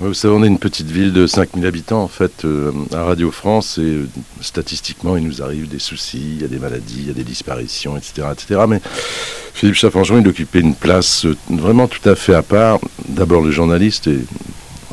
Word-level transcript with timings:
Vous 0.00 0.14
savez, 0.14 0.32
on 0.32 0.44
est 0.44 0.46
une 0.46 0.60
petite 0.60 0.92
ville 0.92 1.12
de 1.12 1.26
5000 1.26 1.66
habitants 1.66 2.04
en 2.04 2.08
fait 2.08 2.44
euh, 2.44 2.70
à 2.94 3.02
Radio 3.02 3.32
France 3.32 3.78
et 3.78 3.82
euh, 3.82 4.08
statistiquement 4.40 5.16
il 5.16 5.24
nous 5.24 5.42
arrive 5.42 5.66
des 5.66 5.80
soucis, 5.80 6.36
il 6.36 6.40
y 6.40 6.44
a 6.44 6.46
des 6.46 6.60
maladies, 6.60 6.98
il 7.00 7.06
y 7.08 7.10
a 7.10 7.14
des 7.14 7.24
disparitions, 7.24 7.96
etc. 7.96 8.28
etc. 8.32 8.60
Mais 8.68 8.80
Philippe 9.54 9.74
Chaffangeon, 9.74 10.20
il 10.20 10.28
occupait 10.28 10.60
une 10.60 10.76
place 10.76 11.26
euh, 11.26 11.36
vraiment 11.50 11.88
tout 11.88 12.08
à 12.08 12.14
fait 12.14 12.34
à 12.34 12.42
part. 12.42 12.78
D'abord 13.08 13.42
le 13.42 13.50
journaliste 13.50 14.06
et 14.06 14.20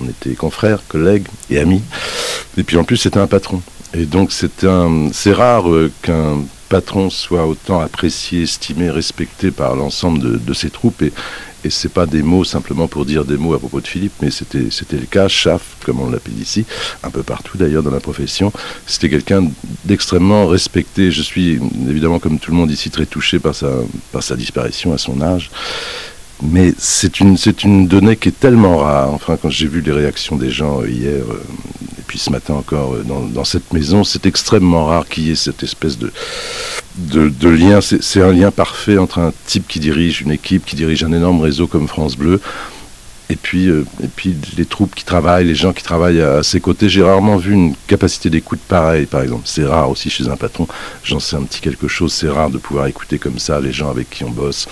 on 0.01 0.09
était 0.09 0.33
confrères, 0.33 0.81
collègues 0.87 1.27
et 1.51 1.59
amis. 1.59 1.83
Et 2.57 2.63
puis 2.63 2.77
en 2.77 2.83
plus 2.83 2.97
c'était 2.97 3.19
un 3.19 3.27
patron. 3.27 3.61
Et 3.93 4.05
donc 4.05 4.31
c'est 4.31 5.33
rare 5.33 5.65
qu'un 6.01 6.39
soit 7.09 7.45
autant 7.45 7.79
apprécié, 7.79 8.43
estimé, 8.43 8.89
respecté 8.89 9.51
par 9.51 9.75
l'ensemble 9.75 10.43
de, 10.43 10.53
ses 10.53 10.69
troupes. 10.69 11.01
Et, 11.01 11.11
et 11.63 11.69
c'est 11.69 11.91
pas 11.91 12.05
des 12.05 12.21
mots 12.21 12.43
simplement 12.43 12.87
pour 12.87 13.05
dire 13.05 13.25
des 13.25 13.37
mots 13.37 13.53
à 13.53 13.59
propos 13.59 13.81
de 13.81 13.87
Philippe, 13.87 14.13
mais 14.21 14.29
c'était 14.31 14.97
le 14.97 15.05
cas. 15.05 15.27
Chaff, 15.27 15.77
comme 15.83 15.99
on 15.99 16.09
l'appelle 16.09 16.39
ici, 16.39 16.65
un 17.03 17.09
peu 17.09 17.23
partout 17.23 17.57
d'ailleurs 17.57 17.83
dans 17.83 17.91
la 17.91 17.99
profession, 17.99 18.51
c'était 18.85 19.09
quelqu'un 19.09 19.49
d'extrêmement 19.83 20.47
respecté. 20.47 21.11
Je 21.11 21.21
suis 21.21 21.59
évidemment 21.89 22.19
comme 22.19 22.39
tout 22.39 22.51
le 22.51 22.57
monde 22.57 22.71
ici 22.71 22.89
très 22.89 23.05
touché 23.05 23.39
par 23.39 23.55
sa 23.55 23.71
par 24.11 24.21
sa 24.21 24.35
disparition 24.35 24.93
à 24.93 24.97
son 24.97 25.21
âge. 25.21 25.49
Mais 26.43 26.73
c'est 26.77 27.19
une, 27.19 27.37
une 27.63 27.87
donnée 27.87 28.17
qui 28.17 28.29
est 28.29 28.39
tellement 28.39 28.77
rare. 28.77 29.13
Enfin, 29.13 29.37
quand 29.41 29.49
j'ai 29.49 29.67
vu 29.67 29.81
les 29.81 29.91
réactions 29.91 30.35
des 30.35 30.51
gens 30.51 30.83
hier, 30.83 31.23
euh, 31.29 31.43
ce 32.17 32.29
matin 32.29 32.55
encore, 32.55 32.95
euh, 32.95 33.03
dans, 33.03 33.43
cette 33.43 33.73
maison, 33.73 34.03
c'est 34.03 34.25
extrêmement 34.25 34.85
rare 34.85 35.07
qu'il 35.07 35.27
y 35.27 35.31
ait 35.31 35.35
cette 35.35 35.63
espèce 35.63 35.97
de, 35.97 36.11
de, 36.97 37.49
lien. 37.49 37.79
C'est, 37.81 38.21
un 38.21 38.31
lien 38.31 38.51
parfait 38.51 38.97
entre 38.97 39.19
un 39.19 39.33
type 39.45 39.67
qui 39.67 39.79
dirige 39.79 40.21
une 40.21 40.31
équipe, 40.31 40.65
qui 40.65 40.75
dirige 40.75 41.03
un 41.03 41.11
énorme 41.11 41.41
réseau 41.41 41.67
comme 41.67 41.87
France 41.87 42.15
Bleu, 42.15 42.39
et 43.29 43.35
puis, 43.35 43.69
euh, 43.69 43.85
et 44.03 44.07
puis 44.07 44.35
les 44.55 44.65
troupes 44.65 44.93
qui 44.93 45.03
travaillent, 45.03 45.45
les 45.45 45.55
gens 45.55 45.73
qui 45.73 45.81
travaillent 45.83 46.21
à, 46.21 46.37
à 46.37 46.43
ses 46.43 46.59
côtés. 46.59 46.89
J'ai 46.89 47.01
rarement 47.01 47.37
vu 47.37 47.53
une 47.53 47.73
capacité 47.87 48.29
d'écoute 48.29 48.59
pareille, 48.67 49.07
par 49.07 49.21
exemple. 49.21 49.43
C'est 49.45 49.65
rare 49.65 49.89
aussi 49.89 50.09
chez 50.11 50.27
un 50.27 50.35
patron. 50.35 50.67
J'en 51.03 51.19
sais 51.19 51.35
un 51.35 51.43
petit 51.43 51.59
quelque 51.59 51.87
chose. 51.87 52.13
C'est 52.13 52.29
rare 52.29 52.51
de 52.51 52.59
pouvoir 52.59 52.85
écouter 52.85 53.17
comme 53.17 53.39
ça 53.39 53.59
les 53.59 53.71
gens 53.71 53.89
avec 53.89 54.09
qui 54.11 54.23
on 54.23 54.29
bosse 54.29 54.67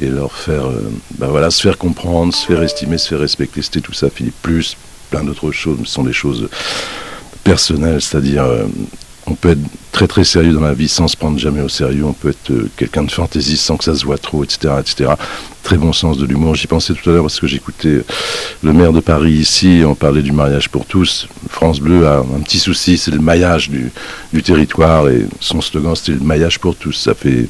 et 0.00 0.06
leur 0.06 0.32
faire, 0.32 0.66
euh, 0.66 0.90
ben 1.18 1.26
voilà, 1.26 1.50
se 1.50 1.60
faire 1.60 1.76
comprendre, 1.76 2.32
se 2.32 2.46
faire 2.46 2.62
estimer, 2.62 2.96
se 2.96 3.08
faire 3.08 3.20
respecter. 3.20 3.60
C'était 3.60 3.80
tout 3.80 3.92
ça, 3.92 4.08
Philippe. 4.08 4.36
Plus 4.40 4.76
plein 5.10 5.24
d'autres 5.24 5.52
choses. 5.52 5.78
Ce 5.84 5.92
sont 5.92 6.04
des 6.04 6.12
choses 6.12 6.48
personnelles, 7.44 8.00
c'est-à-dire 8.00 8.44
euh, 8.44 8.66
on 9.26 9.34
peut 9.34 9.50
être 9.50 9.60
très 9.92 10.06
très 10.06 10.24
sérieux 10.24 10.52
dans 10.52 10.60
la 10.60 10.74
vie 10.74 10.88
sans 10.88 11.08
se 11.08 11.16
prendre 11.16 11.38
jamais 11.38 11.60
au 11.60 11.68
sérieux. 11.68 12.04
On 12.04 12.12
peut 12.12 12.30
être 12.30 12.50
euh, 12.50 12.70
quelqu'un 12.76 13.02
de 13.02 13.10
fantaisiste 13.10 13.64
sans 13.64 13.76
que 13.76 13.84
ça 13.84 13.94
se 13.94 14.04
voit 14.04 14.18
trop, 14.18 14.44
etc., 14.44 14.74
etc. 14.80 15.12
Très 15.62 15.76
bon 15.76 15.92
sens 15.92 16.18
de 16.18 16.26
l'humour. 16.26 16.54
J'y 16.54 16.66
pensais 16.66 16.94
tout 16.94 17.10
à 17.10 17.12
l'heure 17.12 17.24
parce 17.24 17.40
que 17.40 17.46
j'écoutais 17.46 17.88
euh, 17.88 18.04
le 18.62 18.72
maire 18.72 18.92
de 18.92 19.00
Paris 19.00 19.32
ici. 19.32 19.82
On 19.84 19.94
parlait 19.94 20.22
du 20.22 20.32
mariage 20.32 20.68
pour 20.68 20.86
tous. 20.86 21.28
France 21.48 21.80
Bleu 21.80 22.06
a 22.06 22.18
un 22.18 22.40
petit 22.40 22.58
souci, 22.58 22.96
c'est 22.96 23.10
le 23.10 23.20
maillage 23.20 23.68
du, 23.70 23.90
du 24.32 24.42
territoire 24.42 25.08
et 25.08 25.26
son 25.40 25.60
slogan 25.60 25.94
c'était 25.94 26.12
le 26.12 26.24
maillage 26.24 26.58
pour 26.58 26.76
tous. 26.76 26.92
Ça 26.92 27.14
fait, 27.14 27.48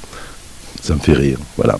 ça 0.80 0.94
me 0.94 1.00
fait 1.00 1.14
rire. 1.14 1.38
Voilà. 1.56 1.78